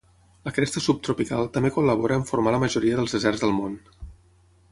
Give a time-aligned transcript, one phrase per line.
[0.47, 3.77] La cresta subtropical també col·labora en formar la majoria dels deserts del món.